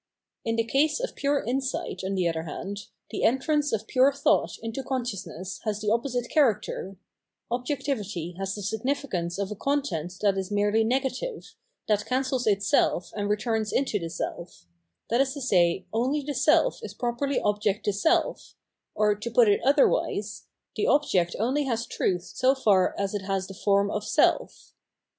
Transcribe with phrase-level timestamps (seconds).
[0.43, 4.57] In the case of pure insight, on the other hand, the entrance of pure thought
[4.63, 6.97] into consciousness has the opposite character:
[7.51, 11.53] objectivity has the significance of a content that is merely negative,
[11.87, 14.65] that cancels itself and returns into the self;
[15.11, 18.55] that is to say, only the self is properly object to self,
[18.95, 23.45] or, to put it otherwise, the object only has truth so far as it has
[23.45, 24.73] the form of self.